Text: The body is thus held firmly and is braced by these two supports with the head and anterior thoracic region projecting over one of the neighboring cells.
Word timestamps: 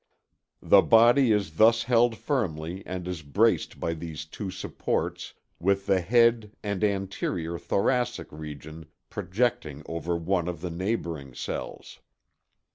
The 0.63 0.81
body 0.81 1.31
is 1.31 1.57
thus 1.57 1.83
held 1.83 2.17
firmly 2.17 2.81
and 2.87 3.07
is 3.07 3.21
braced 3.21 3.79
by 3.79 3.93
these 3.93 4.25
two 4.25 4.49
supports 4.49 5.35
with 5.59 5.85
the 5.85 6.01
head 6.01 6.53
and 6.63 6.83
anterior 6.83 7.59
thoracic 7.59 8.31
region 8.31 8.87
projecting 9.11 9.83
over 9.85 10.15
one 10.17 10.47
of 10.47 10.61
the 10.61 10.71
neighboring 10.71 11.35
cells. 11.35 11.99